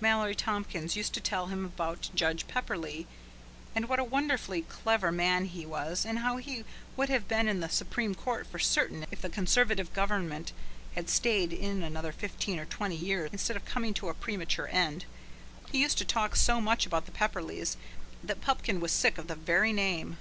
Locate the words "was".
5.64-6.04, 18.80-18.90